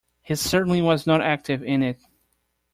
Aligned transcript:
He 0.23 0.33
certainly 0.33 0.81
was 0.81 1.05
not 1.05 1.21
active 1.21 1.61
in 1.61 1.83
it. 1.83 2.01